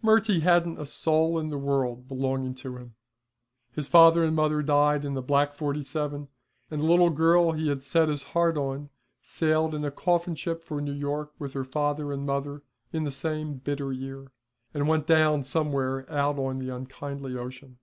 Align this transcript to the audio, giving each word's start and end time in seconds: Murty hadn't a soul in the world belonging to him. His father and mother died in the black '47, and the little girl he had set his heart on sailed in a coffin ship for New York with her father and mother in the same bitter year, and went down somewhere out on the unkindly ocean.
Murty 0.00 0.40
hadn't 0.40 0.80
a 0.80 0.86
soul 0.86 1.38
in 1.38 1.50
the 1.50 1.58
world 1.58 2.08
belonging 2.08 2.54
to 2.54 2.78
him. 2.78 2.94
His 3.74 3.86
father 3.86 4.24
and 4.24 4.34
mother 4.34 4.62
died 4.62 5.04
in 5.04 5.12
the 5.12 5.20
black 5.20 5.52
'47, 5.52 6.26
and 6.70 6.80
the 6.82 6.86
little 6.86 7.10
girl 7.10 7.52
he 7.52 7.68
had 7.68 7.82
set 7.82 8.08
his 8.08 8.22
heart 8.32 8.56
on 8.56 8.88
sailed 9.20 9.74
in 9.74 9.84
a 9.84 9.90
coffin 9.90 10.36
ship 10.36 10.64
for 10.64 10.80
New 10.80 10.94
York 10.94 11.32
with 11.38 11.52
her 11.52 11.64
father 11.64 12.12
and 12.14 12.24
mother 12.24 12.62
in 12.94 13.04
the 13.04 13.10
same 13.12 13.56
bitter 13.58 13.92
year, 13.92 14.32
and 14.72 14.88
went 14.88 15.06
down 15.06 15.44
somewhere 15.44 16.10
out 16.10 16.38
on 16.38 16.60
the 16.60 16.70
unkindly 16.74 17.36
ocean. 17.36 17.76